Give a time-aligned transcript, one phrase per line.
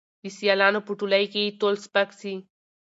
[0.21, 2.33] د سیالانو په ټولۍ کي یې تول سپک سي